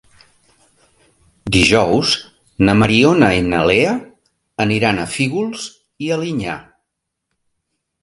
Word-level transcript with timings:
Dijous 1.55 2.15
na 2.69 2.75
Mariona 2.81 3.31
i 3.41 3.45
na 3.53 3.61
Lea 3.73 3.95
aniran 4.69 5.05
a 5.05 5.09
Fígols 5.15 5.71
i 6.09 6.15
Alinyà. 6.21 6.61